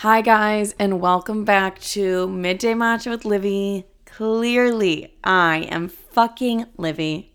[0.00, 3.86] Hi, guys, and welcome back to Midday Matcha with Livy.
[4.04, 7.32] Clearly, I am fucking Livy.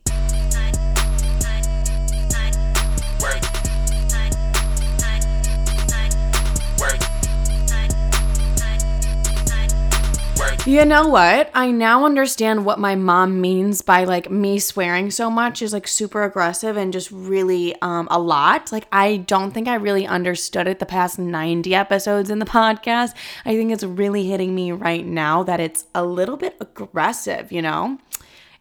[10.68, 11.50] You know what?
[11.56, 15.88] I now understand what my mom means by like me swearing so much is like
[15.88, 18.72] super aggressive and just really um a lot.
[18.72, 23.16] Like I don't think I really understood it the past 90 episodes in the podcast.
[23.44, 27.64] I think it's really hitting me right now that it's a little bit aggressive, you
[27.64, 27.98] know?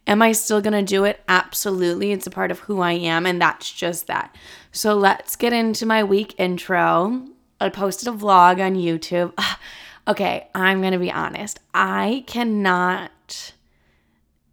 [0.07, 1.21] Am I still going to do it?
[1.27, 2.11] Absolutely.
[2.11, 4.35] It's a part of who I am and that's just that.
[4.71, 7.27] So let's get into my week intro.
[7.59, 9.33] I posted a vlog on YouTube.
[10.07, 11.59] Okay, I'm going to be honest.
[11.73, 13.53] I cannot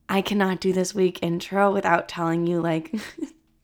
[0.09, 2.95] I cannot do this week intro without telling you like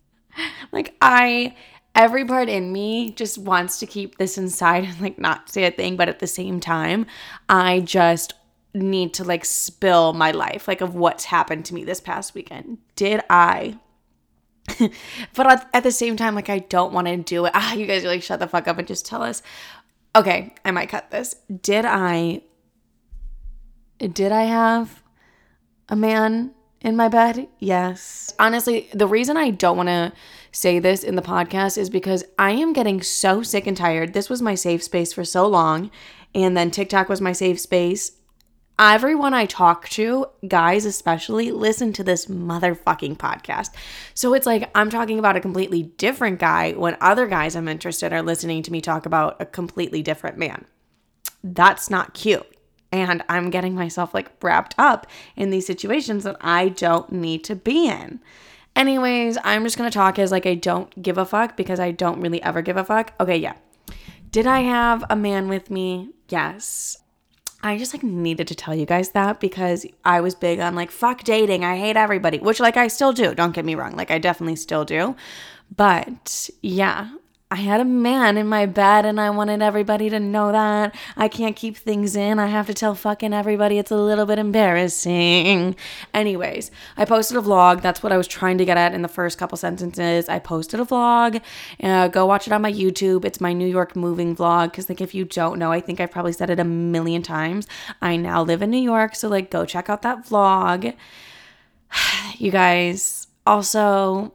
[0.73, 1.57] like I
[1.95, 5.71] every part in me just wants to keep this inside and like not say a
[5.71, 7.07] thing, but at the same time,
[7.49, 8.35] I just
[8.75, 12.79] need to like spill my life like of what's happened to me this past weekend.
[12.97, 13.79] Did I
[15.35, 17.53] but at the same time, like I don't want to do it.
[17.55, 19.43] Ah, you guys are like shut the fuck up and just tell us.
[20.17, 21.37] Okay, I might cut this.
[21.63, 22.43] Did I
[23.99, 25.03] did I have
[25.89, 27.49] a man in my bed?
[27.59, 28.35] Yes.
[28.39, 30.13] Honestly, the reason I don't want to
[30.53, 34.13] say this in the podcast is because I am getting so sick and tired.
[34.13, 35.91] This was my safe space for so long,
[36.35, 38.13] and then TikTok was my safe space
[38.79, 43.71] everyone I talk to, guys especially, listen to this motherfucking podcast.
[44.15, 48.13] So it's like I'm talking about a completely different guy when other guys I'm interested
[48.13, 50.65] are listening to me talk about a completely different man.
[51.43, 52.47] That's not cute.
[52.91, 57.57] And I'm getting myself like wrapped up in these situations that I don't need to
[57.57, 58.21] be in.
[58.77, 62.21] Anyways, I'm just gonna talk as like I don't give a fuck because I don't
[62.21, 63.13] really ever give a fuck.
[63.21, 63.55] Okay, yeah.
[64.31, 66.11] Did I have a man with me?
[66.29, 66.99] Yes.
[67.65, 70.91] I just like needed to tell you guys that because I was big on like
[70.91, 71.65] fuck dating.
[71.65, 73.35] I hate everybody, which like I still do.
[73.35, 73.97] Don't get me wrong.
[73.97, 75.17] Like I definitely still do.
[75.75, 77.09] But yeah,
[77.55, 80.93] I had a man in my bed and I wanted everybody to know that.
[81.17, 82.41] I can't keep things in.
[82.41, 83.79] I have to tell fucking everybody.
[83.79, 85.77] It's a little bit embarrassing.
[86.13, 87.81] Anyways, I posted a vlog.
[87.81, 90.29] That's what I was trying to get at in the first couple sentences.
[90.29, 91.41] I posted a vlog.
[91.81, 93.25] Uh, go watch it on my YouTube.
[93.25, 94.73] It's my New York moving vlog.
[94.73, 97.69] Because, like, if you don't know, I think I've probably said it a million times.
[98.03, 99.15] I now live in New York.
[99.15, 100.97] So, like, go check out that vlog.
[102.37, 104.33] you guys, also,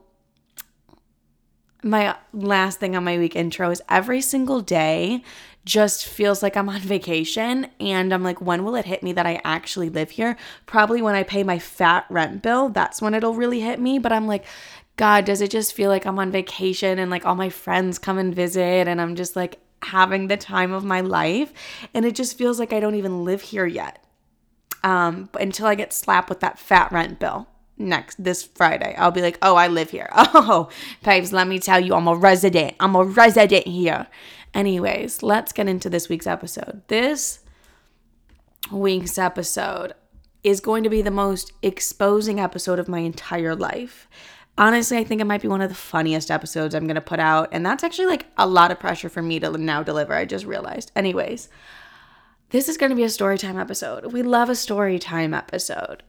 [1.82, 5.22] my last thing on my week intro is every single day
[5.64, 9.26] just feels like I'm on vacation and I'm like when will it hit me that
[9.26, 10.36] I actually live here?
[10.66, 14.12] Probably when I pay my fat rent bill, that's when it'll really hit me, but
[14.12, 14.44] I'm like
[14.96, 18.18] god, does it just feel like I'm on vacation and like all my friends come
[18.18, 21.54] and visit and I'm just like having the time of my life
[21.94, 24.04] and it just feels like I don't even live here yet.
[24.82, 27.48] Um until I get slapped with that fat rent bill
[27.80, 28.94] next this Friday.
[28.96, 30.08] I'll be like, oh, I live here.
[30.32, 30.68] Oh,
[31.02, 32.74] babes, let me tell you, I'm a resident.
[32.78, 34.06] I'm a resident here.
[34.54, 36.82] Anyways, let's get into this week's episode.
[36.88, 37.40] This
[38.70, 39.94] week's episode
[40.42, 44.08] is going to be the most exposing episode of my entire life.
[44.56, 47.20] Honestly, I think it might be one of the funniest episodes I'm going to put
[47.20, 47.48] out.
[47.52, 50.14] And that's actually like a lot of pressure for me to now deliver.
[50.14, 50.92] I just realized.
[50.94, 51.48] Anyways,
[52.50, 54.12] this is going to be a story time episode.
[54.12, 56.02] We love a story time episode.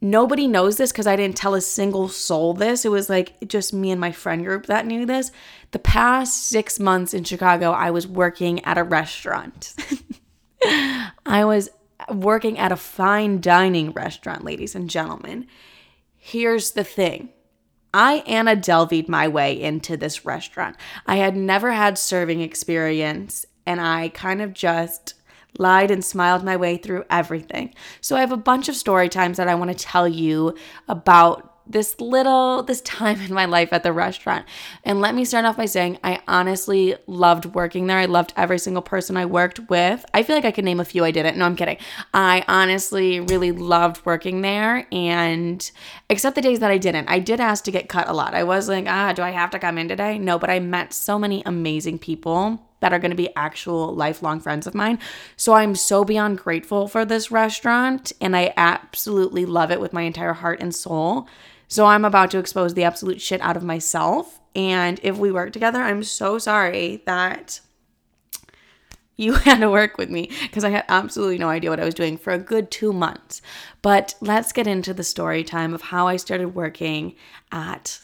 [0.00, 2.84] Nobody knows this because I didn't tell a single soul this.
[2.84, 5.30] It was like just me and my friend group that knew this.
[5.72, 9.74] The past six months in Chicago, I was working at a restaurant.
[11.26, 11.68] I was
[12.08, 15.46] working at a fine dining restaurant, ladies and gentlemen.
[16.16, 17.30] Here's the thing
[17.92, 20.76] I Anna Delvied my way into this restaurant.
[21.06, 25.14] I had never had serving experience, and I kind of just
[25.58, 27.74] lied and smiled my way through everything.
[28.00, 30.54] So I have a bunch of story times that I want to tell you
[30.88, 34.44] about this little this time in my life at the restaurant.
[34.84, 37.98] And let me start off by saying I honestly loved working there.
[37.98, 40.04] I loved every single person I worked with.
[40.12, 41.38] I feel like I could name a few I didn't.
[41.38, 41.78] No, I'm kidding.
[42.12, 45.70] I honestly really loved working there and
[46.08, 47.08] except the days that I didn't.
[47.08, 48.34] I did ask to get cut a lot.
[48.34, 50.92] I was like, "Ah, do I have to come in today?" No, but I met
[50.92, 54.98] so many amazing people that are going to be actual lifelong friends of mine.
[55.36, 60.02] So I'm so beyond grateful for this restaurant and I absolutely love it with my
[60.02, 61.28] entire heart and soul.
[61.68, 64.40] So I'm about to expose the absolute shit out of myself.
[64.56, 67.60] And if we work together, I'm so sorry that
[69.16, 71.94] you had to work with me because I had absolutely no idea what I was
[71.94, 73.40] doing for a good two months.
[73.82, 77.14] But let's get into the story time of how I started working
[77.52, 78.00] at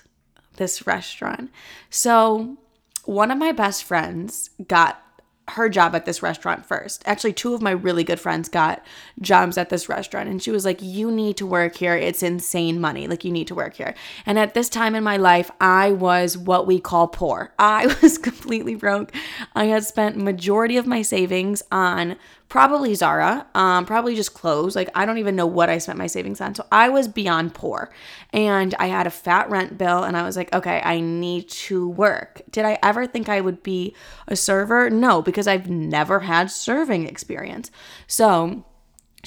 [0.56, 1.50] this restaurant.
[1.90, 2.58] So
[3.06, 5.02] one of my best friends got
[5.50, 7.02] her job at this restaurant first.
[7.06, 8.84] Actually, two of my really good friends got
[9.20, 11.94] jobs at this restaurant, and she was like, You need to work here.
[11.94, 13.06] It's insane money.
[13.06, 13.94] Like, you need to work here.
[14.24, 17.52] And at this time in my life, I was what we call poor.
[17.58, 19.12] I was completely broke.
[19.54, 22.16] I had spent majority of my savings on
[22.48, 24.76] probably Zara, um, probably just clothes.
[24.76, 26.54] Like I don't even know what I spent my savings on.
[26.54, 27.92] So I was beyond poor,
[28.32, 31.88] and I had a fat rent bill, and I was like, okay, I need to
[31.88, 32.42] work.
[32.50, 33.94] Did I ever think I would be
[34.28, 34.90] a server?
[34.90, 37.70] No, because I've never had serving experience.
[38.06, 38.64] So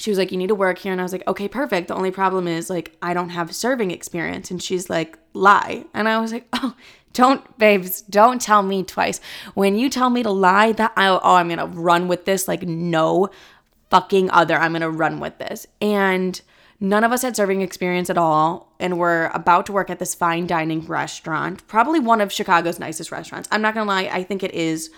[0.00, 0.92] she was like, You need to work here.
[0.92, 1.88] And I was like, Okay, perfect.
[1.88, 4.50] The only problem is, like, I don't have serving experience.
[4.50, 5.84] And she's like, Lie.
[5.94, 6.74] And I was like, Oh,
[7.12, 9.20] don't, babes, don't tell me twice.
[9.54, 12.62] When you tell me to lie, that I, oh, I'm gonna run with this like
[12.62, 13.30] no
[13.90, 14.56] fucking other.
[14.56, 15.66] I'm gonna run with this.
[15.80, 16.40] And
[16.78, 18.72] none of us had serving experience at all.
[18.78, 23.10] And we're about to work at this fine dining restaurant, probably one of Chicago's nicest
[23.10, 23.48] restaurants.
[23.50, 24.90] I'm not gonna lie, I think it is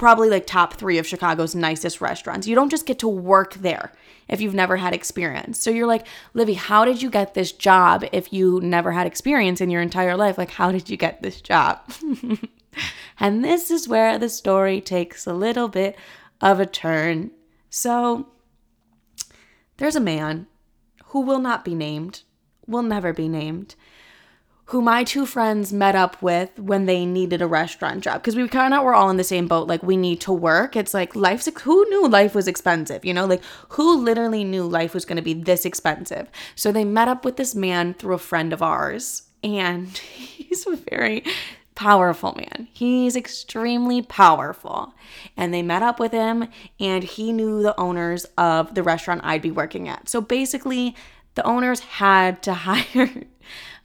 [0.00, 2.46] probably like top three of Chicago's nicest restaurants.
[2.46, 3.92] You don't just get to work there
[4.28, 5.60] if you've never had experience.
[5.60, 9.60] So you're like, Livy, how did you get this job if you never had experience
[9.60, 10.38] in your entire life?
[10.38, 11.80] Like, how did you get this job?
[13.20, 15.98] and this is where the story takes a little bit
[16.40, 17.30] of a turn.
[17.68, 18.26] So
[19.76, 20.46] there's a man
[21.08, 22.22] who will not be named,
[22.66, 23.74] will never be named
[24.70, 28.22] who my two friends met up with when they needed a restaurant job.
[28.22, 30.76] Because we kind of were all in the same boat like we need to work.
[30.76, 33.26] It's like life's who knew life was expensive you know?
[33.26, 36.30] Like who literally knew life was going to be this expensive?
[36.54, 40.76] So they met up with this man through a friend of ours and he's a
[40.76, 41.24] very
[41.74, 42.68] powerful man.
[42.72, 44.94] He's extremely powerful.
[45.36, 46.46] And they met up with him
[46.78, 50.08] and he knew the owners of the restaurant I'd be working at.
[50.08, 50.94] So basically
[51.34, 53.24] the owners had to hire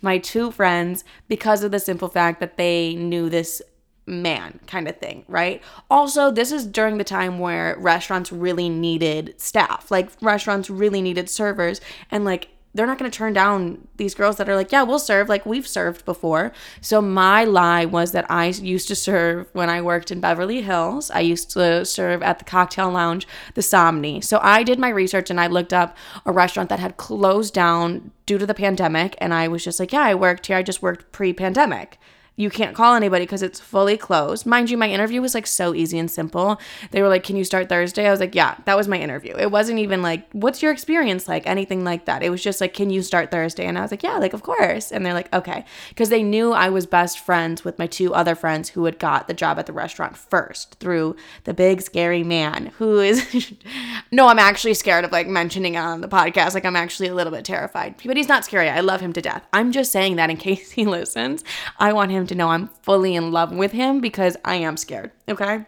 [0.05, 3.61] my two friends because of the simple fact that they knew this
[4.05, 5.63] man kind of thing, right?
[5.89, 9.89] Also, this is during the time where restaurants really needed staff.
[9.89, 11.81] Like restaurants really needed servers
[12.11, 14.99] and like they're not going to turn down these girls that are like, yeah, we'll
[14.99, 15.29] serve.
[15.29, 16.51] Like we've served before.
[16.81, 21.09] So my lie was that I used to serve when I worked in Beverly Hills.
[21.09, 24.21] I used to serve at the cocktail lounge, the Somni.
[24.21, 25.95] So I did my research and I looked up
[26.25, 29.15] a restaurant that had closed down due to the pandemic.
[29.19, 30.57] And I was just like, yeah, I worked here.
[30.57, 31.97] I just worked pre pandemic
[32.37, 34.45] you can't call anybody because it's fully closed.
[34.45, 36.59] Mind you, my interview was like so easy and simple.
[36.91, 38.07] They were like, Can you start Thursday?
[38.07, 39.33] I was like, Yeah, that was my interview.
[39.37, 41.47] It wasn't even like, What's your experience like?
[41.47, 42.23] Anything like that.
[42.23, 43.65] It was just like, Can you start Thursday?
[43.65, 44.91] And I was like, Yeah, like, of course.
[44.91, 45.63] And they're like, Okay.
[45.89, 49.27] Because they knew I was best friends with my two other friends who had got
[49.27, 51.15] the job at the restaurant first through
[51.45, 53.53] the big scary man who is,
[54.11, 56.53] no, I'm actually scared of like mentioning on the podcast.
[56.53, 58.69] Like, I'm actually a little bit terrified, but he's not scary.
[58.69, 59.45] I love him to death.
[59.53, 61.45] I'm just saying that in case he listens.
[61.79, 65.11] I want him to know I'm fully in love with him because I am scared.
[65.27, 65.65] Okay.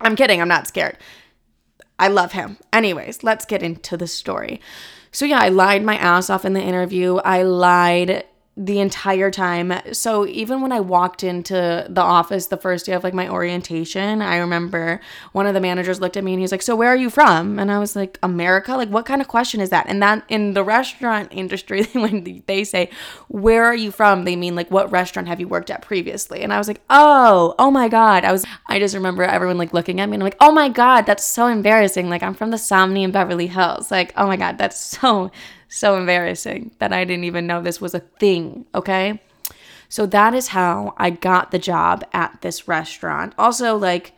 [0.00, 0.40] I'm kidding.
[0.40, 0.98] I'm not scared.
[1.98, 2.58] I love him.
[2.72, 4.60] Anyways, let's get into the story.
[5.12, 7.16] So, yeah, I lied my ass off in the interview.
[7.16, 8.24] I lied
[8.56, 9.72] the entire time.
[9.92, 14.22] So even when I walked into the office the first day of like my orientation,
[14.22, 15.00] I remember
[15.32, 17.58] one of the managers looked at me and he's like, "So where are you from?"
[17.58, 19.86] And I was like, "America." Like, what kind of question is that?
[19.88, 22.90] And that in the restaurant industry, when they say,
[23.26, 26.52] "Where are you from?" they mean like, "What restaurant have you worked at previously?" And
[26.52, 30.00] I was like, "Oh, oh my god." I was I just remember everyone like looking
[30.00, 32.56] at me and I'm like, "Oh my god, that's so embarrassing." Like, I'm from the
[32.56, 33.90] Somni in Beverly Hills.
[33.90, 35.32] Like, "Oh my god, that's so
[35.74, 39.20] so embarrassing that I didn't even know this was a thing, okay?
[39.88, 43.34] So that is how I got the job at this restaurant.
[43.36, 44.12] Also, like,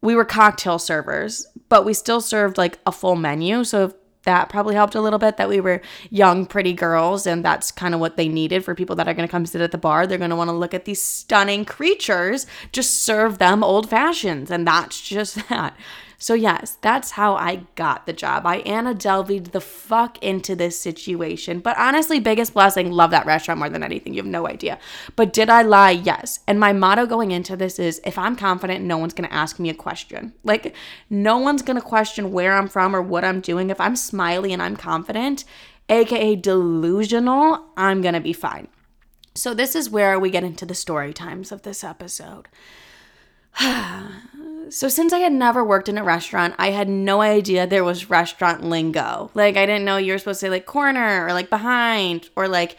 [0.00, 3.62] we were cocktail servers, but we still served like a full menu.
[3.62, 7.70] So that probably helped a little bit that we were young, pretty girls, and that's
[7.70, 9.78] kind of what they needed for people that are going to come sit at the
[9.78, 10.06] bar.
[10.06, 14.50] They're going to want to look at these stunning creatures, just serve them old fashions,
[14.50, 15.76] and that's just that.
[16.22, 18.46] So, yes, that's how I got the job.
[18.46, 21.58] I Anna delved the fuck into this situation.
[21.58, 24.14] But honestly, biggest blessing, love that restaurant more than anything.
[24.14, 24.78] You have no idea.
[25.16, 25.90] But did I lie?
[25.90, 26.38] Yes.
[26.46, 29.58] And my motto going into this is if I'm confident, no one's going to ask
[29.58, 30.32] me a question.
[30.44, 30.76] Like,
[31.10, 33.68] no one's going to question where I'm from or what I'm doing.
[33.68, 35.44] If I'm smiley and I'm confident,
[35.88, 38.68] aka delusional, I'm going to be fine.
[39.34, 42.46] So, this is where we get into the story times of this episode.
[44.72, 48.08] So, since I had never worked in a restaurant, I had no idea there was
[48.08, 49.30] restaurant lingo.
[49.34, 52.48] Like, I didn't know you were supposed to say like corner or like behind or
[52.48, 52.78] like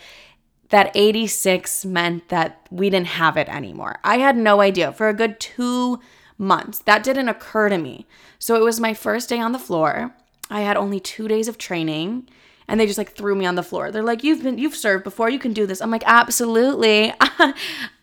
[0.70, 4.00] that 86 meant that we didn't have it anymore.
[4.04, 6.00] I had no idea for a good two
[6.36, 6.80] months.
[6.80, 8.08] That didn't occur to me.
[8.40, 10.16] So, it was my first day on the floor.
[10.50, 12.28] I had only two days of training
[12.68, 13.92] and they just like threw me on the floor.
[13.92, 15.30] They're like, "You've been you've served before.
[15.30, 17.14] You can do this." I'm like, "Absolutely."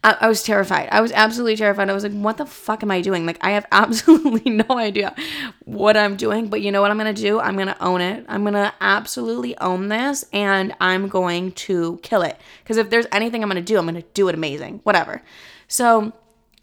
[0.03, 0.89] I, I, was terrified.
[0.91, 1.91] I was absolutely terrified.
[1.91, 5.15] I was like, "What the fuck am I doing?" Like, I have absolutely no idea
[5.65, 6.49] what I'm doing.
[6.49, 7.41] But you know what I'm gonna do?
[7.41, 8.25] I'm gonna own it.
[8.29, 12.39] I'm gonna absolutely own this, and I'm going to kill it.
[12.63, 14.81] Because if there's anything I'm gonna do, I'm gonna do it amazing.
[14.85, 15.23] Whatever.
[15.69, 16.13] So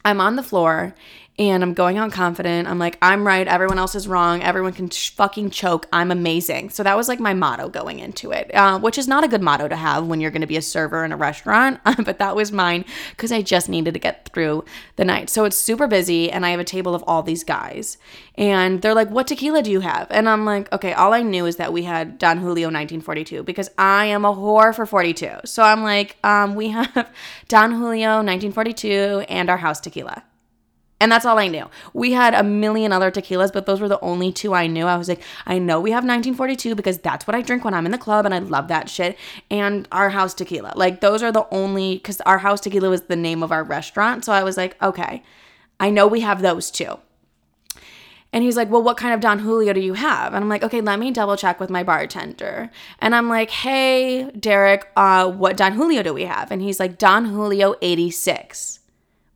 [0.03, 0.95] I'm on the floor
[1.39, 2.67] and I'm going out confident.
[2.67, 3.47] I'm like, I'm right.
[3.47, 4.41] Everyone else is wrong.
[4.41, 5.87] Everyone can sh- fucking choke.
[5.93, 6.71] I'm amazing.
[6.71, 9.43] So that was like my motto going into it, uh, which is not a good
[9.43, 11.79] motto to have when you're going to be a server in a restaurant.
[12.03, 14.65] but that was mine because I just needed to get through
[14.95, 15.29] the night.
[15.29, 17.99] So it's super busy, and I have a table of all these guys.
[18.33, 20.07] And they're like, What tequila do you have?
[20.09, 23.69] And I'm like, Okay, all I knew is that we had Don Julio 1942 because
[23.77, 25.41] I am a whore for 42.
[25.45, 27.11] So I'm like, um, We have
[27.47, 30.23] Don Julio 1942 and our house tequila.
[30.99, 31.69] And that's all I knew.
[31.93, 34.85] We had a million other tequilas, but those were the only two I knew.
[34.85, 37.85] I was like, I know we have 1942 because that's what I drink when I'm
[37.85, 39.15] in the club and I love that shit.
[39.51, 40.73] And our house tequila.
[40.75, 44.25] Like, those are the only, because our house tequila was the name of our restaurant.
[44.25, 45.21] So I was like, okay,
[45.79, 46.97] I know we have those two.
[48.33, 50.33] And he's like, Well, what kind of Don Julio do you have?
[50.33, 52.69] And I'm like, Okay, let me double check with my bartender.
[52.99, 56.51] And I'm like, Hey, Derek, uh, what Don Julio do we have?
[56.51, 58.79] And he's like, Don Julio 86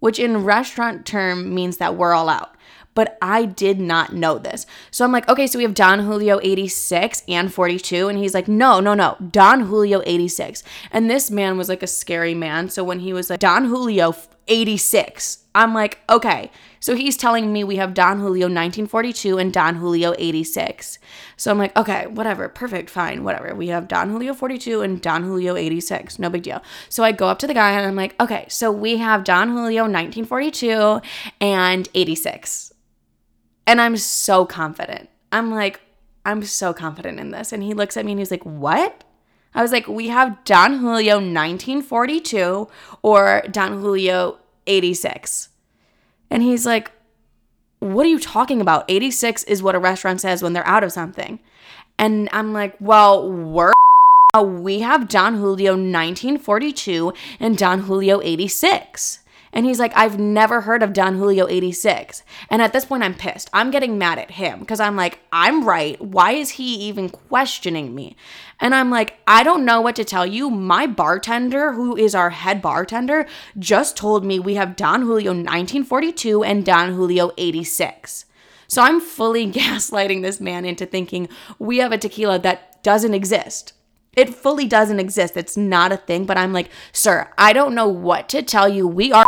[0.01, 2.53] which in restaurant term means that we're all out.
[2.93, 4.65] But I did not know this.
[4.89, 8.09] So I'm like, okay, so we have Don Julio 86 and 42.
[8.09, 10.61] And he's like, no, no, no, Don Julio 86.
[10.91, 12.67] And this man was like a scary man.
[12.67, 14.13] So when he was like, Don Julio
[14.47, 16.51] 86, I'm like, okay.
[16.79, 20.97] So he's telling me we have Don Julio 1942 and Don Julio 86.
[21.37, 23.53] So I'm like, okay, whatever, perfect, fine, whatever.
[23.53, 26.17] We have Don Julio 42 and Don Julio 86.
[26.19, 26.61] No big deal.
[26.89, 29.49] So I go up to the guy and I'm like, okay, so we have Don
[29.49, 31.01] Julio 1942
[31.39, 32.73] and 86.
[33.67, 35.09] And I'm so confident.
[35.31, 35.81] I'm like,
[36.25, 37.51] I'm so confident in this.
[37.51, 39.03] And he looks at me and he's like, what?
[39.53, 42.67] I was like, we have Don Julio 1942
[43.01, 45.49] or Don Julio 86.
[46.29, 46.91] And he's like,
[47.79, 48.85] What are you talking about?
[48.87, 51.39] 86 is what a restaurant says when they're out of something.
[51.99, 53.73] And I'm like, Well, we're
[54.39, 59.19] we have Don Julio 1942 and Don Julio 86.
[59.53, 62.23] And he's like, I've never heard of Don Julio 86.
[62.49, 63.49] And at this point, I'm pissed.
[63.53, 65.99] I'm getting mad at him because I'm like, I'm right.
[66.01, 68.15] Why is he even questioning me?
[68.59, 70.49] And I'm like, I don't know what to tell you.
[70.49, 73.25] My bartender, who is our head bartender,
[73.59, 78.25] just told me we have Don Julio 1942 and Don Julio 86.
[78.67, 81.27] So I'm fully gaslighting this man into thinking
[81.59, 83.73] we have a tequila that doesn't exist.
[84.13, 85.37] It fully doesn't exist.
[85.37, 86.25] It's not a thing.
[86.25, 88.87] But I'm like, sir, I don't know what to tell you.
[88.87, 89.25] We are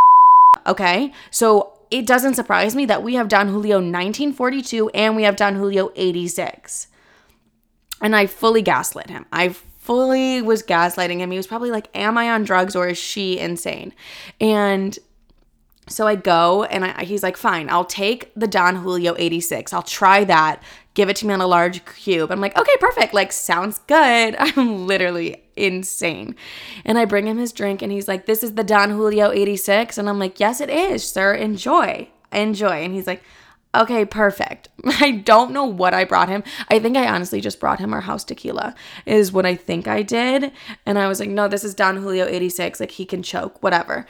[0.65, 1.12] okay?
[1.32, 5.55] So it doesn't surprise me that we have Don Julio 1942 and we have Don
[5.55, 6.88] Julio 86.
[8.01, 9.25] And I fully gaslit him.
[9.32, 11.29] I fully was gaslighting him.
[11.29, 13.93] He was probably like, Am I on drugs or is she insane?
[14.41, 14.98] And
[15.88, 19.72] so I go and I, he's like, Fine, I'll take the Don Julio 86.
[19.74, 20.63] I'll try that.
[20.93, 22.31] Give it to me on a large cube.
[22.31, 23.13] I'm like, Okay, perfect.
[23.13, 24.35] Like, sounds good.
[24.39, 26.35] I'm literally insane.
[26.85, 29.97] And I bring him his drink and he's like, This is the Don Julio 86.
[29.97, 31.33] And I'm like, Yes, it is, sir.
[31.33, 32.09] Enjoy.
[32.31, 32.83] Enjoy.
[32.83, 33.23] And he's like,
[33.75, 34.69] Okay, perfect.
[34.85, 36.43] I don't know what I brought him.
[36.69, 40.03] I think I honestly just brought him our house tequila, is what I think I
[40.03, 40.51] did.
[40.85, 42.79] And I was like, no, this is Don Julio 86.
[42.79, 44.05] Like, he can choke, whatever.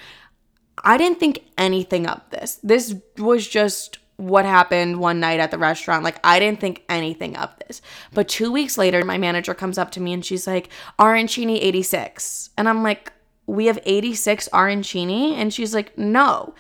[0.83, 2.59] I didn't think anything of this.
[2.61, 6.03] This was just what happened one night at the restaurant.
[6.03, 7.81] Like, I didn't think anything of this.
[8.13, 12.51] But two weeks later, my manager comes up to me and she's like, Arancini 86.
[12.57, 13.11] And I'm like,
[13.45, 15.33] we have 86 Arancini?
[15.33, 16.53] And she's like, no,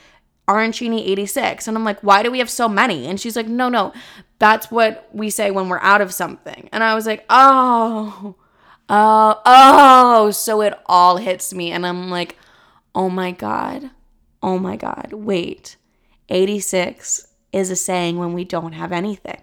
[0.47, 1.67] Arancini 86.
[1.67, 3.05] And I'm like, why do we have so many?
[3.05, 3.93] And she's like, no, no,
[4.39, 6.69] that's what we say when we're out of something.
[6.71, 8.35] And I was like, oh,
[8.89, 10.31] oh, oh.
[10.31, 11.71] So it all hits me.
[11.71, 12.37] And I'm like,
[12.95, 13.91] oh my God,
[14.41, 15.77] oh my God, wait,
[16.29, 19.41] 86 is a saying when we don't have anything.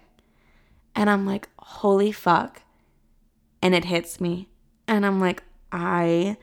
[0.93, 2.61] And I'm like, holy fuck.
[3.61, 4.49] And it hits me.
[4.87, 5.41] And I'm like,
[5.71, 6.37] I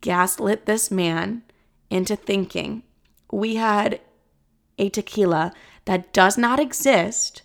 [0.00, 1.42] gaslit this man
[1.90, 2.82] into thinking
[3.32, 4.00] we had
[4.78, 5.52] a tequila
[5.86, 7.42] that does not exist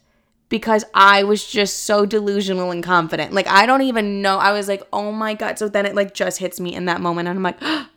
[0.50, 3.34] because I was just so delusional and confident.
[3.34, 4.38] Like I don't even know.
[4.38, 7.02] I was like, "Oh my god." So then it like just hits me in that
[7.02, 7.90] moment and I'm like, ah,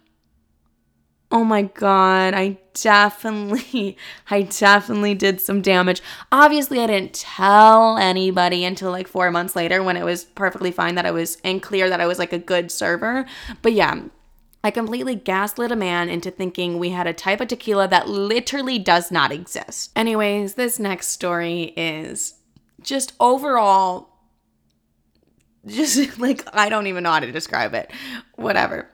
[1.32, 3.96] "Oh my god, I definitely
[4.30, 9.82] I definitely did some damage." Obviously, I didn't tell anybody until like 4 months later
[9.82, 12.38] when it was perfectly fine that I was and clear that I was like a
[12.38, 13.26] good server.
[13.62, 14.02] But yeah,
[14.64, 18.78] I completely gaslit a man into thinking we had a type of tequila that literally
[18.78, 19.90] does not exist.
[19.96, 22.34] Anyways, this next story is
[22.80, 24.10] just overall
[25.66, 27.90] just like I don't even know how to describe it.
[28.36, 28.88] Whatever.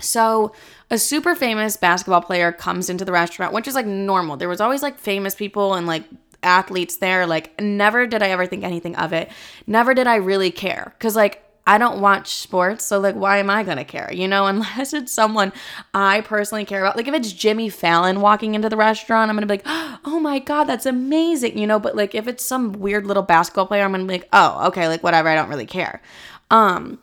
[0.00, 0.52] So,
[0.90, 4.36] a super famous basketball player comes into the restaurant, which is like normal.
[4.36, 6.04] There was always like famous people and like
[6.42, 7.26] athletes there.
[7.26, 9.30] Like, never did I ever think anything of it.
[9.66, 10.94] Never did I really care.
[10.98, 14.10] Cause, like, I don't watch sports, so like, why am I gonna care?
[14.12, 15.52] You know, unless it's someone
[15.94, 16.96] I personally care about.
[16.96, 19.62] Like, if it's Jimmy Fallon walking into the restaurant, I'm gonna be like,
[20.04, 21.78] oh my god, that's amazing, you know.
[21.78, 24.88] But like, if it's some weird little basketball player, I'm gonna be like, oh, okay,
[24.88, 25.28] like whatever.
[25.28, 26.02] I don't really care.
[26.50, 26.98] Um,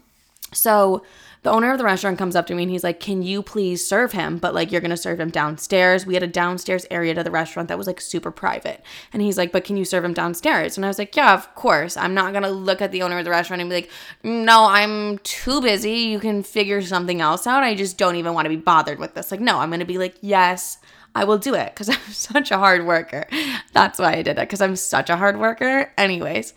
[0.53, 1.03] so
[1.47, 3.87] the owner of the restaurant comes up to me and he's like, Can you please
[3.87, 4.37] serve him?
[4.37, 6.05] But like, you're going to serve him downstairs.
[6.05, 8.83] We had a downstairs area to the restaurant that was like super private.
[9.13, 10.75] And he's like, But can you serve him downstairs?
[10.75, 11.95] And I was like, Yeah, of course.
[11.95, 13.91] I'm not going to look at the owner of the restaurant and be like,
[14.23, 15.93] No, I'm too busy.
[15.93, 17.63] You can figure something else out.
[17.63, 19.31] I just don't even want to be bothered with this.
[19.31, 20.79] Like, no, I'm going to be like, Yes.
[21.15, 23.25] I will do it because I'm such a hard worker.
[23.71, 25.93] That's why I did it because I'm such a hard worker.
[25.97, 26.53] Anyways,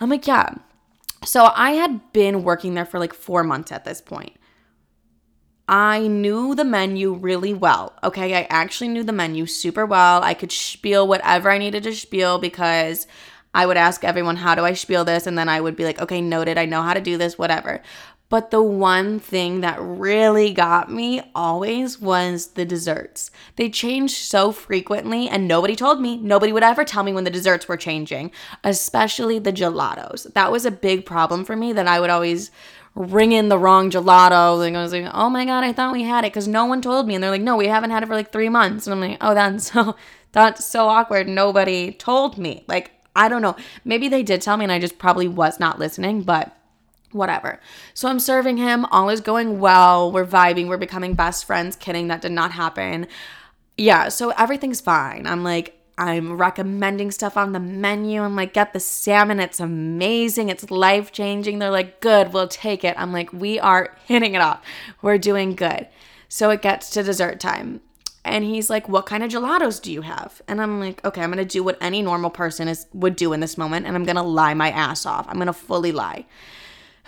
[0.00, 0.54] I'm like, yeah,
[1.24, 4.36] so I had been working there for like four months at this point.
[5.68, 7.96] I knew the menu really well.
[8.02, 10.20] Okay, I actually knew the menu super well.
[10.22, 13.06] I could spiel whatever I needed to spiel because
[13.54, 15.28] I would ask everyone, How do I spiel this?
[15.28, 16.58] And then I would be like, Okay, noted.
[16.58, 17.82] I know how to do this, whatever.
[18.30, 23.32] But the one thing that really got me always was the desserts.
[23.56, 26.16] They changed so frequently, and nobody told me.
[26.16, 28.30] Nobody would ever tell me when the desserts were changing,
[28.62, 30.32] especially the gelatos.
[30.32, 32.52] That was a big problem for me that I would always
[32.94, 34.64] ring in the wrong gelato.
[34.64, 36.80] And I was like, oh my God, I thought we had it because no one
[36.80, 37.16] told me.
[37.16, 38.86] And they're like, no, we haven't had it for like three months.
[38.86, 39.96] And I'm like, oh, that's so,
[40.30, 41.28] that's so awkward.
[41.28, 42.64] Nobody told me.
[42.68, 43.56] Like, I don't know.
[43.84, 46.56] Maybe they did tell me and I just probably was not listening, but
[47.12, 47.60] whatever.
[47.94, 50.10] So I'm serving him, all is going well.
[50.10, 51.76] We're vibing, we're becoming best friends.
[51.76, 53.06] Kidding, that did not happen.
[53.76, 55.26] Yeah, so everything's fine.
[55.26, 58.22] I'm like, I'm recommending stuff on the menu.
[58.22, 59.38] I'm like, get the salmon.
[59.38, 60.48] It's amazing.
[60.48, 61.58] It's life changing.
[61.58, 62.94] They're like, good, we'll take it.
[62.98, 64.64] I'm like, we are hitting it off.
[65.02, 65.88] We're doing good.
[66.28, 67.80] So it gets to dessert time.
[68.24, 71.32] And he's like, "What kind of gelatos do you have?" And I'm like, "Okay, I'm
[71.32, 74.04] going to do what any normal person is would do in this moment and I'm
[74.04, 75.26] going to lie my ass off.
[75.28, 76.26] I'm going to fully lie."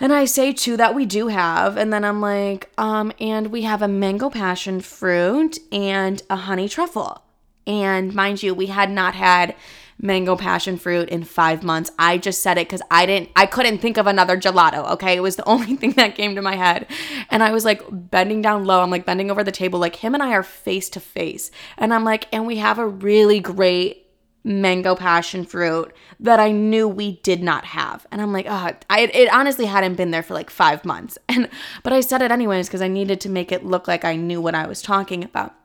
[0.03, 3.61] And I say too that we do have, and then I'm like, um, and we
[3.61, 7.23] have a mango passion fruit and a honey truffle.
[7.65, 9.55] And mind you, we had not had
[9.97, 11.89] mango passion fruit in five months.
[11.97, 14.91] I just said it because I didn't, I couldn't think of another gelato.
[14.91, 16.85] Okay, it was the only thing that came to my head,
[17.29, 18.81] and I was like bending down low.
[18.81, 21.93] I'm like bending over the table, like him and I are face to face, and
[21.93, 24.02] I'm like, and we have a really great
[24.43, 28.05] mango passion fruit that I knew we did not have.
[28.11, 31.17] And I'm like, oh, I, it honestly hadn't been there for like five months.
[31.29, 31.49] And,
[31.81, 34.39] but I said it anyways because I needed to make it look like I knew
[34.39, 35.55] what I was talking about.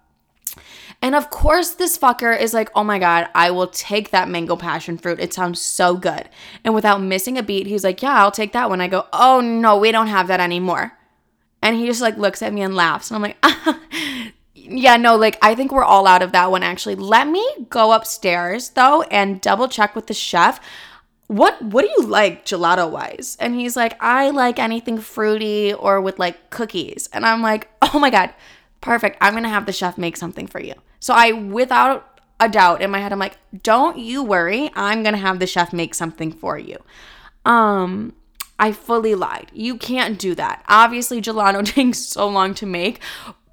[1.02, 4.56] And of course, this fucker is like, oh my God, I will take that mango
[4.56, 5.20] passion fruit.
[5.20, 6.28] It sounds so good.
[6.64, 8.80] And without missing a beat, he's like, yeah, I'll take that one.
[8.80, 10.92] I go, oh no, we don't have that anymore.
[11.62, 13.10] And he just like looks at me and laughs.
[13.10, 13.80] And I'm like, ah,
[14.68, 16.94] yeah, no, like I think we're all out of that one actually.
[16.94, 20.60] Let me go upstairs though and double check with the chef.
[21.26, 23.36] What what do you like gelato wise?
[23.40, 27.08] And he's like, I like anything fruity or with like cookies.
[27.12, 28.34] And I'm like, oh my God,
[28.80, 29.16] perfect.
[29.20, 30.74] I'm gonna have the chef make something for you.
[31.00, 35.16] So I without a doubt in my head, I'm like, don't you worry, I'm gonna
[35.16, 36.76] have the chef make something for you.
[37.44, 38.14] Um
[38.58, 39.50] I fully lied.
[39.54, 40.64] You can't do that.
[40.68, 43.00] Obviously, gelato takes so long to make,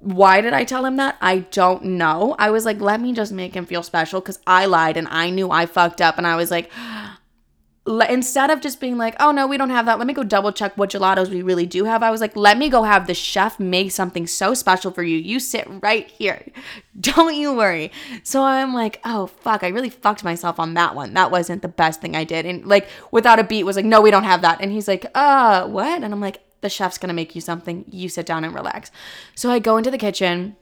[0.06, 1.16] why did I tell him that?
[1.20, 2.36] I don't know.
[2.38, 5.30] I was like, let me just make him feel special because I lied and I
[5.30, 6.16] knew I fucked up.
[6.16, 6.70] And I was like,
[8.08, 10.52] instead of just being like, oh no, we don't have that, let me go double
[10.52, 12.04] check what gelatos we really do have.
[12.04, 15.18] I was like, let me go have the chef make something so special for you.
[15.18, 16.46] You sit right here.
[17.00, 17.90] Don't you worry.
[18.22, 21.14] So I'm like, oh fuck, I really fucked myself on that one.
[21.14, 22.46] That wasn't the best thing I did.
[22.46, 24.60] And like, without a beat, was like, no, we don't have that.
[24.60, 26.04] And he's like, uh, what?
[26.04, 27.84] And I'm like, the chef's gonna make you something.
[27.90, 28.90] You sit down and relax.
[29.34, 30.56] So I go into the kitchen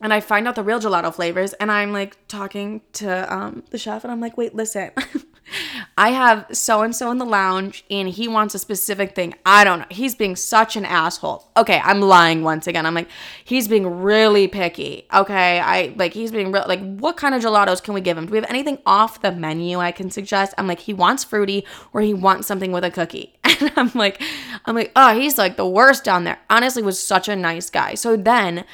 [0.00, 3.78] and I find out the real gelato flavors and I'm like talking to um, the
[3.78, 4.90] chef and I'm like, wait, listen.
[5.96, 9.34] I have so and so in the lounge and he wants a specific thing.
[9.44, 9.86] I don't know.
[9.90, 11.50] He's being such an asshole.
[11.56, 12.86] Okay, I'm lying once again.
[12.86, 13.08] I'm like,
[13.44, 15.06] he's being really picky.
[15.12, 16.64] Okay, I like, he's being real.
[16.66, 18.26] Like, what kind of gelatos can we give him?
[18.26, 20.54] Do we have anything off the menu I can suggest?
[20.58, 23.34] I'm like, he wants fruity or he wants something with a cookie.
[23.62, 24.20] And I'm like,
[24.64, 26.40] I'm like, oh, he's like the worst down there.
[26.50, 27.94] Honestly, was such a nice guy.
[27.94, 28.64] So then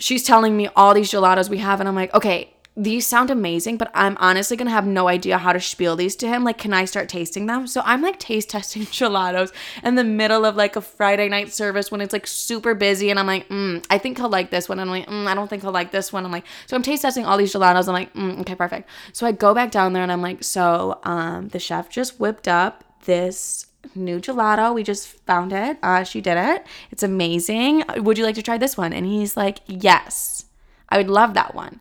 [0.00, 3.76] she's telling me all these gelatos we have, and I'm like, okay, these sound amazing,
[3.76, 6.44] but I'm honestly gonna have no idea how to spiel these to him.
[6.44, 7.66] Like, can I start tasting them?
[7.66, 9.52] So I'm like taste testing gelatos
[9.84, 13.18] in the middle of like a Friday night service when it's like super busy, and
[13.18, 14.80] I'm like, mm, I think he'll like this one.
[14.80, 16.24] I'm like, mm, I don't think he'll like this one.
[16.24, 17.86] I'm like, so I'm taste testing all these gelatos.
[17.86, 18.88] I'm like, mm, okay, perfect.
[19.12, 22.48] So I go back down there and I'm like, so um, the chef just whipped
[22.48, 24.74] up this new gelato.
[24.74, 25.76] We just found it.
[25.82, 26.66] Uh, she did it.
[26.90, 27.84] It's amazing.
[27.96, 28.94] Would you like to try this one?
[28.94, 30.46] And he's like, yes,
[30.88, 31.80] I would love that one.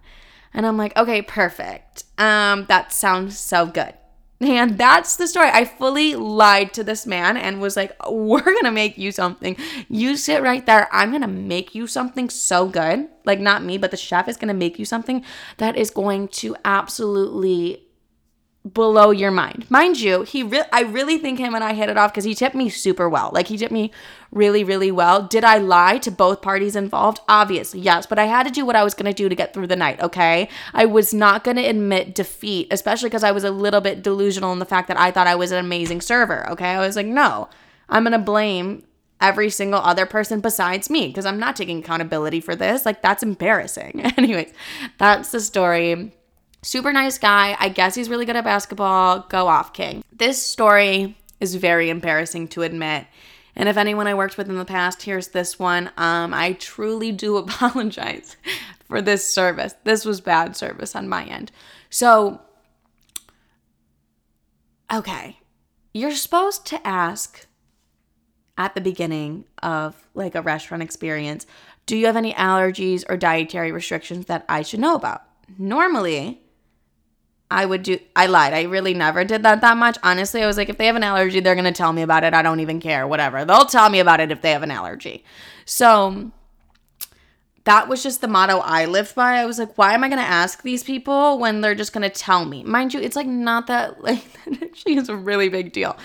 [0.53, 2.03] And I'm like, okay, perfect.
[2.17, 3.93] Um, that sounds so good.
[4.41, 5.49] And that's the story.
[5.49, 9.57] I fully lied to this man and was like, We're gonna make you something.
[9.89, 10.87] You sit right there.
[10.93, 13.09] I'm gonna make you something so good.
[13.25, 15.25] Like, not me, but the chef is gonna make you something
[15.57, 17.83] that is going to absolutely
[18.65, 19.69] blow your mind.
[19.69, 22.35] Mind you, he re- I really think him and I hit it off because he
[22.35, 23.31] tipped me super well.
[23.33, 23.91] Like he tipped me
[24.31, 25.23] really, really well.
[25.23, 27.21] Did I lie to both parties involved?
[27.29, 28.05] Obviously, yes.
[28.05, 30.01] But I had to do what I was gonna do to get through the night,
[30.01, 30.49] okay?
[30.73, 34.59] I was not gonna admit defeat, especially because I was a little bit delusional in
[34.59, 36.71] the fact that I thought I was an amazing server, okay?
[36.71, 37.49] I was like, no,
[37.87, 38.83] I'm gonna blame
[39.21, 42.85] every single other person besides me because I'm not taking accountability for this.
[42.85, 44.01] Like, that's embarrassing.
[44.17, 44.51] Anyways,
[44.97, 46.13] that's the story
[46.61, 47.55] Super nice guy.
[47.59, 49.25] I guess he's really good at basketball.
[49.29, 50.03] Go off, King.
[50.11, 53.07] This story is very embarrassing to admit.
[53.55, 57.11] And if anyone I worked with in the past hears this one, um, I truly
[57.11, 58.35] do apologize
[58.85, 59.75] for this service.
[59.83, 61.51] This was bad service on my end.
[61.89, 62.41] So,
[64.93, 65.37] okay,
[65.93, 67.47] you're supposed to ask
[68.57, 71.45] at the beginning of like a restaurant experience,
[71.85, 75.23] do you have any allergies or dietary restrictions that I should know about?
[75.57, 76.41] Normally,
[77.51, 78.53] I would do I lied.
[78.53, 79.97] I really never did that that much.
[80.03, 82.23] Honestly, I was like if they have an allergy, they're going to tell me about
[82.23, 82.33] it.
[82.33, 83.43] I don't even care, whatever.
[83.43, 85.23] They'll tell me about it if they have an allergy.
[85.65, 86.31] So,
[87.69, 89.33] that was just the motto I lived by.
[89.33, 92.01] I was like, why am I going to ask these people when they're just going
[92.01, 92.63] to tell me?
[92.63, 94.23] Mind you, it's like not that, like,
[94.73, 95.95] she is a really big deal.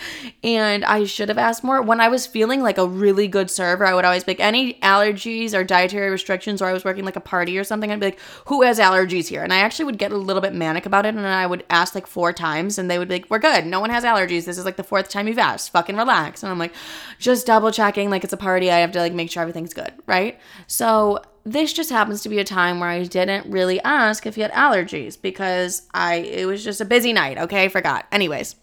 [0.42, 1.80] And I should have asked more.
[1.80, 4.74] When I was feeling like a really good server, I would always be like, any
[4.80, 8.08] allergies or dietary restrictions, or I was working like a party or something, I'd be
[8.08, 9.42] like, who has allergies here?
[9.42, 11.14] And I actually would get a little bit manic about it.
[11.14, 13.64] And I would ask like four times, and they would be like, we're good.
[13.64, 14.44] No one has allergies.
[14.44, 15.70] This is like the fourth time you've asked.
[15.70, 16.42] Fucking relax.
[16.42, 16.74] And I'm like,
[17.18, 18.70] just double checking, like it's a party.
[18.70, 19.94] I have to like make sure everything's good.
[20.06, 20.38] Right.
[20.66, 24.40] So, this just happens to be a time where I didn't really ask if he
[24.40, 27.64] had allergies because I it was just a busy night, okay?
[27.64, 28.06] I forgot.
[28.10, 28.56] Anyways.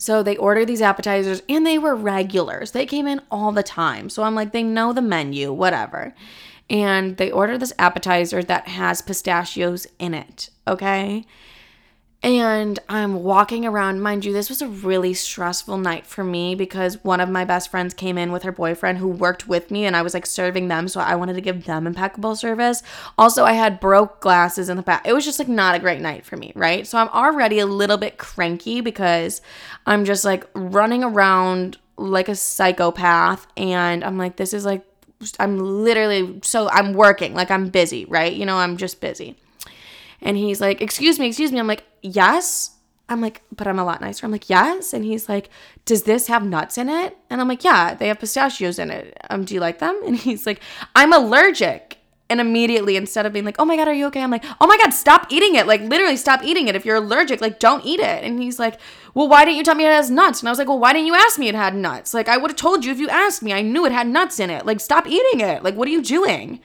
[0.00, 2.70] So they ordered these appetizers and they were regulars.
[2.70, 4.08] They came in all the time.
[4.08, 6.14] So I'm like, they know the menu, whatever.
[6.70, 11.24] And they ordered this appetizer that has pistachios in it, okay?
[12.20, 14.02] And I'm walking around.
[14.02, 17.70] Mind you, this was a really stressful night for me because one of my best
[17.70, 20.66] friends came in with her boyfriend who worked with me, and I was like serving
[20.66, 20.88] them.
[20.88, 22.82] So I wanted to give them impeccable service.
[23.16, 25.06] Also, I had broke glasses in the back.
[25.06, 26.84] It was just like not a great night for me, right?
[26.88, 29.40] So I'm already a little bit cranky because
[29.86, 33.46] I'm just like running around like a psychopath.
[33.56, 34.84] And I'm like, this is like,
[35.38, 38.32] I'm literally so I'm working, like I'm busy, right?
[38.32, 39.36] You know, I'm just busy.
[40.20, 41.58] And he's like, Excuse me, excuse me.
[41.58, 42.76] I'm like, Yes.
[43.08, 44.26] I'm like, But I'm a lot nicer.
[44.26, 44.92] I'm like, Yes.
[44.92, 45.50] And he's like,
[45.84, 47.16] Does this have nuts in it?
[47.30, 49.16] And I'm like, Yeah, they have pistachios in it.
[49.30, 50.00] Um, do you like them?
[50.06, 50.60] And he's like,
[50.94, 51.98] I'm allergic.
[52.30, 54.22] And immediately, instead of being like, oh my God, are you okay?
[54.22, 55.66] I'm like, oh my God, stop eating it.
[55.66, 56.76] Like, literally, stop eating it.
[56.76, 58.22] If you're allergic, like, don't eat it.
[58.22, 58.78] And he's like,
[59.14, 60.40] well, why didn't you tell me it has nuts?
[60.40, 62.12] And I was like, well, why didn't you ask me it had nuts?
[62.12, 63.54] Like, I would have told you if you asked me.
[63.54, 64.66] I knew it had nuts in it.
[64.66, 65.62] Like, stop eating it.
[65.62, 66.60] Like, what are you doing?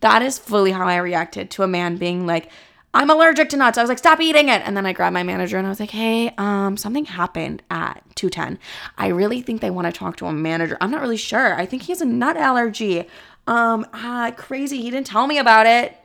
[0.00, 2.50] That is fully how I reacted to a man being like,
[2.92, 3.78] I'm allergic to nuts.
[3.78, 4.62] I was like, stop eating it.
[4.64, 8.02] And then I grabbed my manager and I was like, hey, um, something happened at
[8.16, 8.58] 210.
[8.98, 10.76] I really think they want to talk to a manager.
[10.80, 11.54] I'm not really sure.
[11.54, 13.04] I think he has a nut allergy.
[13.46, 14.82] Um, ah, crazy.
[14.82, 15.96] He didn't tell me about it.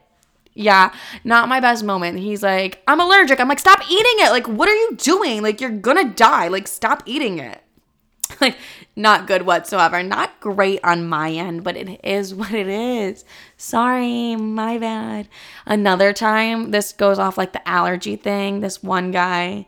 [0.54, 2.18] Yeah, not my best moment.
[2.18, 3.40] He's like, I'm allergic.
[3.40, 4.30] I'm like, stop eating it.
[4.30, 5.42] Like, what are you doing?
[5.42, 6.48] Like, you're gonna die.
[6.48, 7.62] Like, stop eating it.
[8.40, 8.56] like
[8.96, 10.02] not good whatsoever.
[10.02, 13.24] Not great on my end, but it is what it is.
[13.58, 15.28] Sorry, my bad.
[15.66, 18.60] Another time, this goes off like the allergy thing.
[18.60, 19.66] This one guy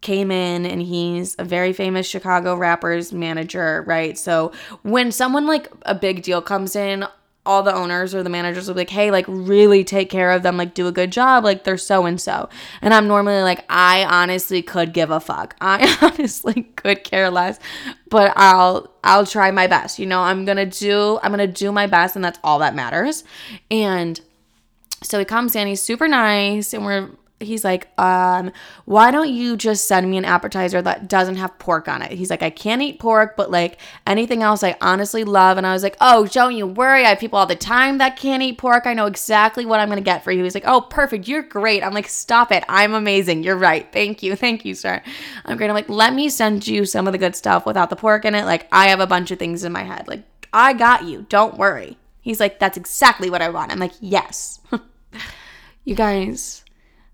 [0.00, 4.16] came in and he's a very famous Chicago rappers manager, right?
[4.16, 7.04] So when someone like a big deal comes in,
[7.48, 10.42] all the owners or the managers will be like, hey, like really take care of
[10.42, 12.50] them, like do a good job, like they're so and so.
[12.82, 15.56] And I'm normally like, I honestly could give a fuck.
[15.60, 17.58] I honestly could care less,
[18.10, 19.98] but I'll I'll try my best.
[19.98, 23.24] You know, I'm gonna do I'm gonna do my best, and that's all that matters.
[23.70, 24.20] And
[25.02, 27.08] so he comes in, he's super nice, and we're
[27.40, 28.50] he's like, um,
[28.84, 32.12] why don't you just send me an appetizer that doesn't have pork on it?
[32.12, 35.56] He's like, I can't eat pork, but like anything else I honestly love.
[35.56, 37.04] And I was like, oh, don't you worry.
[37.04, 38.86] I have people all the time that can't eat pork.
[38.86, 40.42] I know exactly what I'm going to get for you.
[40.42, 41.28] He's like, oh, perfect.
[41.28, 41.82] You're great.
[41.82, 42.64] I'm like, stop it.
[42.68, 43.42] I'm amazing.
[43.42, 43.90] You're right.
[43.92, 44.34] Thank you.
[44.48, 45.02] Thank you, sir.
[45.44, 45.68] I'm great.
[45.68, 48.34] I'm like, let me send you some of the good stuff without the pork in
[48.34, 48.44] it.
[48.44, 50.08] Like, I have a bunch of things in my head.
[50.08, 51.26] Like, I got you.
[51.28, 51.98] Don't worry.
[52.20, 53.70] He's like, that's exactly what I want.
[53.72, 54.60] I'm like, yes.
[55.84, 56.64] you guys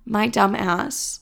[0.04, 1.20] my dumb ass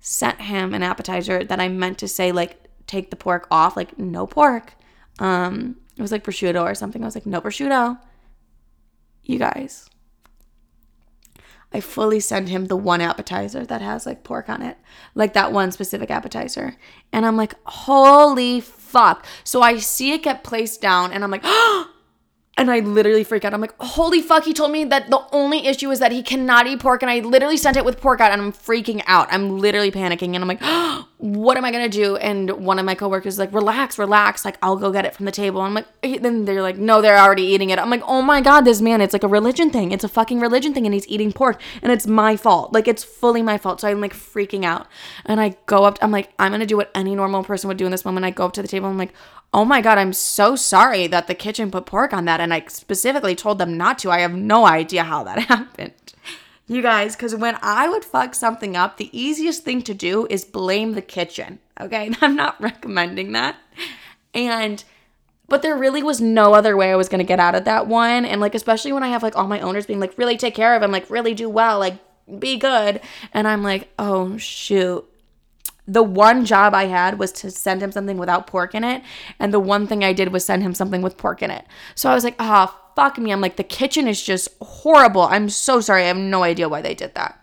[0.00, 3.98] sent him an appetizer that I meant to say like take the pork off, like
[3.98, 4.74] no pork.
[5.18, 7.02] Um, it was like prosciutto or something.
[7.02, 7.98] I was like, no prosciutto.
[9.22, 9.88] You guys,
[11.72, 14.78] I fully send him the one appetizer that has like pork on it,
[15.14, 16.76] like that one specific appetizer.
[17.12, 19.26] And I'm like, holy fuck.
[19.42, 21.90] So I see it get placed down and I'm like, oh,
[22.56, 23.52] and I literally freak out.
[23.52, 26.66] I'm like, holy fuck, he told me that the only issue is that he cannot
[26.66, 27.02] eat pork.
[27.02, 29.28] And I literally sent it with pork out and I'm freaking out.
[29.32, 30.34] I'm literally panicking.
[30.34, 32.16] And I'm like, oh, what am I to do?
[32.16, 34.44] And one of my coworkers is like, relax, relax.
[34.44, 35.60] Like, I'll go get it from the table.
[35.60, 37.78] I'm like, then they're like, no, they're already eating it.
[37.78, 39.92] I'm like, oh my God, this man, it's like a religion thing.
[39.92, 40.86] It's a fucking religion thing.
[40.86, 41.60] And he's eating pork.
[41.82, 42.72] And it's my fault.
[42.72, 43.80] Like, it's fully my fault.
[43.80, 44.86] So I'm like freaking out.
[45.24, 47.86] And I go up, I'm like, I'm to do what any normal person would do
[47.86, 48.26] in this moment.
[48.26, 48.88] I go up to the table.
[48.88, 49.14] I'm like,
[49.52, 52.40] oh my God, I'm so sorry that the kitchen put pork on that.
[52.40, 54.10] And I specifically told them not to.
[54.10, 55.92] I have no idea how that happened.
[56.66, 60.44] You guys, because when I would fuck something up, the easiest thing to do is
[60.44, 61.58] blame the kitchen.
[61.80, 62.10] Okay.
[62.20, 63.56] I'm not recommending that.
[64.32, 64.82] And,
[65.48, 68.24] but there really was no other way I was to get out of that one.
[68.24, 70.74] And like, especially when I have like all my owners being like, really take care
[70.74, 71.98] of him, like, really do well, like,
[72.38, 73.00] be good.
[73.32, 75.08] And I'm like, oh, shoot
[75.86, 79.02] the one job I had was to send him something without pork in it.
[79.38, 81.66] And the one thing I did was send him something with pork in it.
[81.94, 83.32] So I was like, ah, oh, fuck me.
[83.32, 85.22] I'm like, the kitchen is just horrible.
[85.22, 86.04] I'm so sorry.
[86.04, 87.38] I have no idea why they did that.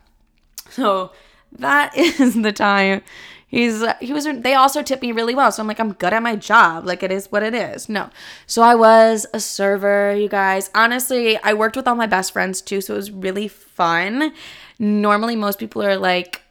[0.69, 1.11] So
[1.51, 3.01] that is the time.
[3.47, 5.51] He's he was they also tipped me really well.
[5.51, 6.85] So I'm like, I'm good at my job.
[6.85, 7.89] Like it is what it is.
[7.89, 8.09] No.
[8.47, 10.69] So I was a server, you guys.
[10.73, 14.31] Honestly, I worked with all my best friends too, so it was really fun.
[14.79, 16.41] Normally most people are like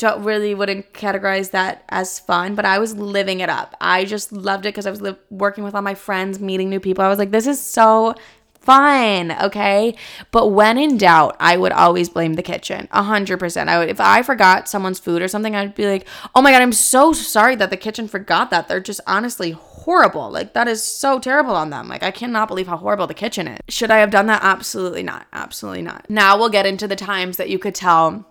[0.00, 3.76] don't really wouldn't categorize that as fun, but I was living it up.
[3.80, 6.80] I just loved it because I was li- working with all my friends, meeting new
[6.80, 7.04] people.
[7.04, 8.14] I was like, this is so
[8.60, 9.94] fun, okay?
[10.30, 12.88] But when in doubt, I would always blame the kitchen.
[12.92, 13.68] A hundred percent.
[13.68, 16.62] I would if I forgot someone's food or something, I'd be like, oh my god,
[16.62, 18.68] I'm so sorry that the kitchen forgot that.
[18.68, 20.30] They're just honestly horrible.
[20.30, 21.88] Like that is so terrible on them.
[21.88, 23.58] Like I cannot believe how horrible the kitchen is.
[23.68, 24.42] Should I have done that?
[24.42, 25.26] Absolutely not.
[25.32, 26.08] Absolutely not.
[26.08, 28.26] Now we'll get into the times that you could tell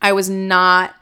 [0.00, 0.94] I was not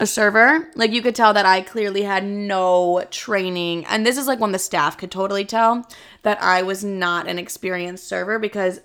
[0.00, 0.70] a server.
[0.74, 3.84] Like you could tell that I clearly had no training.
[3.84, 5.86] And this is like when the staff could totally tell
[6.22, 8.80] that I was not an experienced server because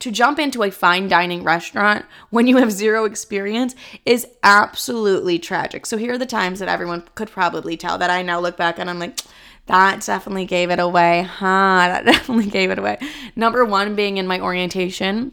[0.00, 5.86] to jump into a fine dining restaurant when you have zero experience is absolutely tragic.
[5.86, 8.80] So here are the times that everyone could probably tell that I now look back
[8.80, 9.20] and I'm like,
[9.66, 11.46] that definitely gave it away, huh?
[11.92, 12.98] That definitely gave it away.
[13.36, 15.30] Number one being in my orientation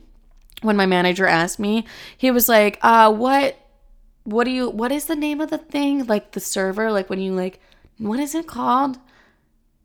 [0.62, 1.86] when my manager asked me,
[2.18, 3.58] he was like, uh, what
[4.24, 6.06] what do you what is the name of the thing?
[6.06, 7.60] Like the server, like when you like
[7.98, 8.98] what is it called?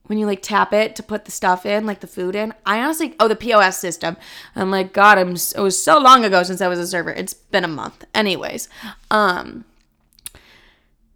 [0.07, 2.53] When you like tap it to put the stuff in, like the food in.
[2.67, 4.17] I honestly oh the POS system.
[4.55, 7.11] I'm like god, I'm it was so long ago since I was a server.
[7.11, 8.05] It's been a month.
[8.15, 8.69] Anyways,
[9.11, 9.65] um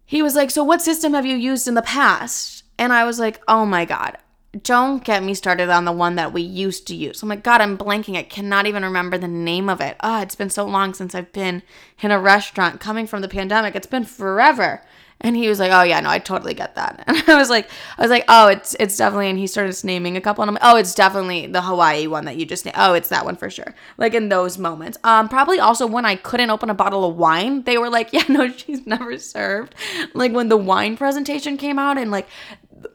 [0.05, 3.19] he was like, "So what system have you used in the past?" And I was
[3.19, 4.17] like, "Oh my god
[4.63, 7.21] don't get me started on the one that we used to use.
[7.21, 8.17] I'm like, God, I'm blanking.
[8.17, 9.95] I cannot even remember the name of it.
[10.01, 11.61] Oh, it's been so long since I've been
[12.01, 13.75] in a restaurant coming from the pandemic.
[13.75, 14.81] It's been forever.
[15.21, 17.69] And he was like, "Oh yeah, no, I totally get that." And I was like,
[17.97, 20.53] "I was like, oh, it's it's definitely." And he started naming a couple, and I'm
[20.55, 22.77] like, "Oh, it's definitely the Hawaii one that you just named.
[22.79, 24.97] Oh, it's that one for sure." Like in those moments.
[25.03, 28.23] Um, probably also when I couldn't open a bottle of wine, they were like, "Yeah,
[28.29, 29.75] no, she's never served."
[30.13, 32.27] Like when the wine presentation came out, and like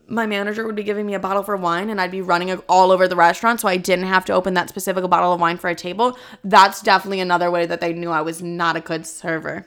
[0.08, 2.90] my manager would be giving me a bottle for wine and I'd be running all
[2.90, 5.70] over the restaurant so I didn't have to open that specific bottle of wine for
[5.70, 6.18] a table.
[6.42, 9.66] That's definitely another way that they knew I was not a good server.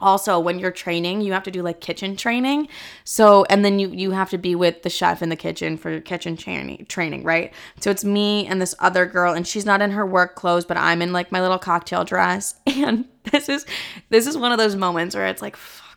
[0.00, 2.68] Also, when you're training, you have to do like kitchen training.
[3.04, 6.00] So, and then you you have to be with the chef in the kitchen for
[6.00, 7.54] kitchen training, training, right?
[7.80, 10.76] So it's me and this other girl and she's not in her work clothes, but
[10.76, 12.54] I'm in like my little cocktail dress.
[12.66, 13.64] And this is
[14.10, 15.56] this is one of those moments where it's like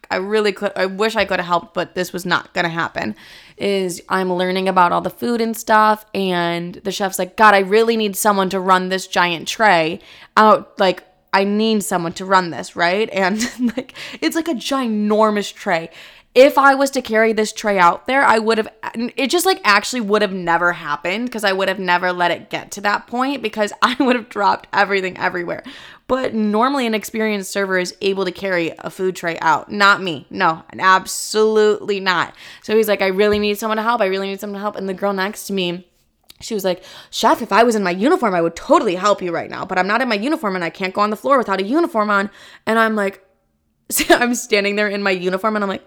[0.10, 3.16] I really could I wish I could have helped, but this was not gonna happen.
[3.58, 7.60] Is I'm learning about all the food and stuff, and the chef's like, God, I
[7.60, 10.00] really need someone to run this giant tray
[10.36, 13.10] out like I need someone to run this, right?
[13.14, 13.42] And
[13.78, 15.90] like it's like a ginormous tray.
[16.40, 19.60] If I was to carry this tray out there, I would have it just like
[19.64, 23.08] actually would have never happened because I would have never let it get to that
[23.08, 25.64] point because I would have dropped everything everywhere.
[26.08, 29.72] But normally, an experienced server is able to carry a food tray out.
[29.72, 30.28] Not me.
[30.30, 32.36] No, absolutely not.
[32.62, 34.00] So he's like, I really need someone to help.
[34.00, 34.76] I really need someone to help.
[34.76, 35.88] And the girl next to me,
[36.40, 39.32] she was like, Chef, if I was in my uniform, I would totally help you
[39.32, 39.66] right now.
[39.66, 41.66] But I'm not in my uniform and I can't go on the floor without a
[41.66, 42.30] uniform on.
[42.68, 43.26] And I'm like,
[44.10, 45.86] I'm standing there in my uniform and I'm like,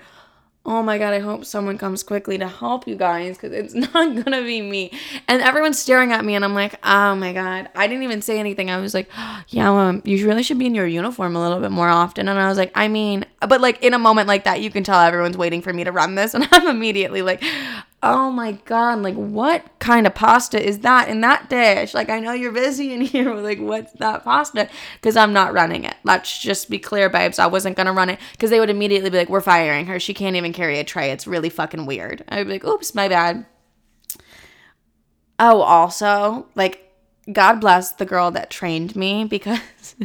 [0.67, 4.25] oh my god, I hope someone comes quickly to help you guys because it's not
[4.25, 4.93] gonna be me.
[5.27, 7.69] And everyone's staring at me, and I'm like, oh my god.
[7.75, 8.71] I didn't even say anything.
[8.71, 9.11] I was like,
[9.49, 12.29] yeah, um, you really should be in your uniform a little bit more often.
[12.29, 14.85] And I was like, I mean, but like in a moment like that, you can
[14.85, 17.43] tell everyone's waiting for me to run this, and I'm immediately like,
[18.03, 21.93] oh my god like what kind of pasta is that in that dish?
[21.95, 24.69] Like i know you're busy in here like what's that pasta?
[24.95, 25.97] Because i'm not running it.
[26.05, 28.19] Let's just be clear babes i wasn't gonna run it.
[28.33, 30.01] Because they would immediately be like we're firing her.
[30.01, 31.11] She can't even carry a tray.
[31.11, 32.25] It's really fucking weird.
[32.29, 33.47] I'd be like oops my bad.
[35.39, 36.87] Oh also like
[37.31, 39.61] God bless the girl that trained me because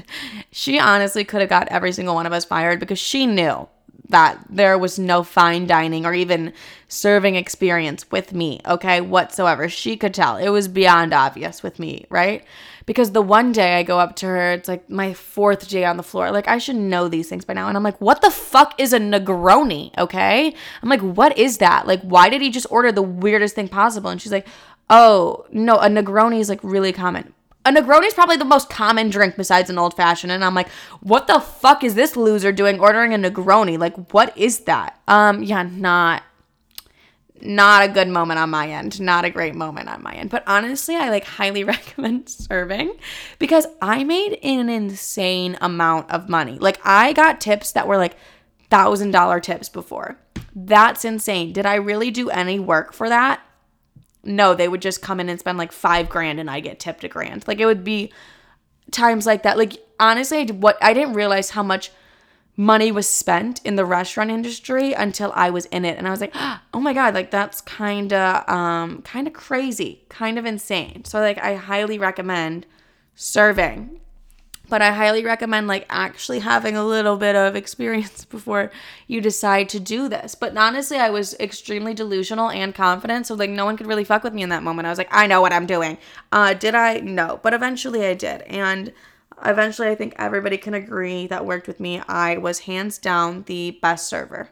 [0.51, 3.67] she honestly could have got every single one of us fired because she knew
[4.09, 6.53] that there was no fine dining or even
[6.87, 9.67] serving experience with me, okay, whatsoever.
[9.67, 10.37] She could tell.
[10.37, 12.43] It was beyond obvious with me, right?
[12.85, 15.97] Because the one day I go up to her, it's like my fourth day on
[15.97, 16.31] the floor.
[16.31, 17.67] Like, I should know these things by now.
[17.67, 20.53] And I'm like, what the fuck is a Negroni, okay?
[20.83, 21.87] I'm like, what is that?
[21.87, 24.11] Like, why did he just order the weirdest thing possible?
[24.11, 24.47] And she's like,
[24.89, 27.33] oh, no, a Negroni is like really common
[27.65, 30.31] a Negroni is probably the most common drink besides an old fashioned.
[30.31, 30.69] And I'm like,
[31.01, 33.77] what the fuck is this loser doing ordering a Negroni?
[33.79, 34.99] Like, what is that?
[35.07, 36.23] Um, yeah, not
[37.41, 39.01] not a good moment on my end.
[39.01, 40.29] Not a great moment on my end.
[40.29, 42.95] But honestly, I like highly recommend serving
[43.39, 46.57] because I made an insane amount of money.
[46.59, 48.15] Like I got tips that were like
[48.69, 50.17] thousand dollar tips before.
[50.55, 51.51] That's insane.
[51.51, 53.41] Did I really do any work for that?
[54.25, 57.03] No, they would just come in and spend like five grand and I get tipped
[57.03, 57.47] a grand.
[57.47, 58.11] Like it would be
[58.91, 59.57] times like that.
[59.57, 61.91] Like honestly, what I didn't realize how much
[62.57, 66.21] money was spent in the restaurant industry until I was in it and I was
[66.21, 66.33] like,
[66.73, 71.19] "Oh my god, like that's kind of um kind of crazy, kind of insane." So
[71.19, 72.65] like I highly recommend
[73.15, 73.99] serving
[74.69, 78.71] but I highly recommend like actually having a little bit of experience before
[79.07, 80.35] you decide to do this.
[80.35, 84.23] But honestly, I was extremely delusional and confident, so like no one could really fuck
[84.23, 84.85] with me in that moment.
[84.85, 85.97] I was like, I know what I'm doing.
[86.31, 86.99] Uh, did I?
[86.99, 88.93] No, but eventually I did, and
[89.43, 92.01] eventually I think everybody can agree that worked with me.
[92.07, 94.49] I was hands down the best server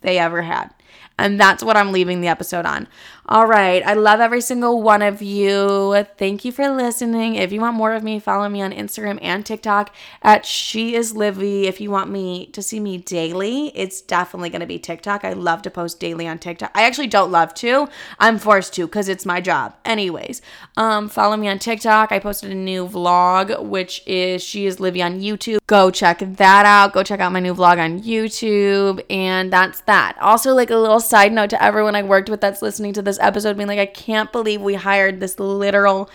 [0.00, 0.70] they ever had.
[1.18, 2.88] And that's what I'm leaving the episode on.
[3.26, 3.82] All right.
[3.86, 6.04] I love every single one of you.
[6.18, 7.36] Thank you for listening.
[7.36, 11.16] If you want more of me, follow me on Instagram and TikTok at She Is
[11.16, 11.66] Livy.
[11.66, 15.24] If you want me to see me daily, it's definitely going to be TikTok.
[15.24, 16.70] I love to post daily on TikTok.
[16.74, 17.88] I actually don't love to.
[18.18, 19.74] I'm forced to because it's my job.
[19.86, 20.42] Anyways,
[20.76, 22.12] um, follow me on TikTok.
[22.12, 25.60] I posted a new vlog, which is She Is Livy on YouTube.
[25.66, 26.92] Go check that out.
[26.92, 29.02] Go check out my new vlog on YouTube.
[29.08, 30.18] And that's that.
[30.20, 33.18] Also, like a little side note to everyone I worked with that's listening to this
[33.20, 36.10] episode, being like, I can't believe we hired this literal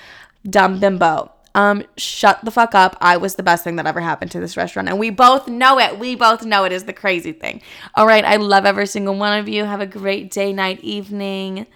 [0.48, 1.32] dumb bimbo.
[1.56, 2.96] Um, shut the fuck up.
[3.02, 4.88] I was the best thing that ever happened to this restaurant.
[4.88, 5.98] And we both know it.
[5.98, 7.62] We both know it is the crazy thing.
[7.96, 8.24] All right.
[8.24, 9.66] I love every single one of you.
[9.66, 11.68] Have a great day, night, evening.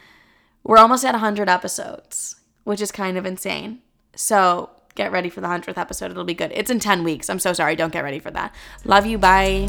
[0.64, 3.80] We're almost at 100 episodes, which is kind of insane.
[4.16, 6.12] So get ready for the 100th episode.
[6.12, 6.52] It'll be good.
[6.54, 7.30] It's in 10 weeks.
[7.30, 7.76] I'm so sorry.
[7.76, 8.54] Don't get ready for that.
[8.86, 9.18] Love you.
[9.18, 9.68] Bye.